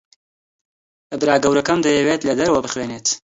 برا 1.19 1.35
گەورەکەم 1.43 1.79
دەیەوێت 1.85 2.21
لە 2.27 2.33
دەرەوە 2.39 2.59
بخوێنێت. 2.65 3.07